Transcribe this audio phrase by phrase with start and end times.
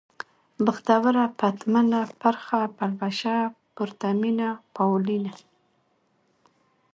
[0.65, 3.37] بختوره، پتمنه، پرخه، پلوشه،
[3.75, 5.33] پرتمينه، پاولينه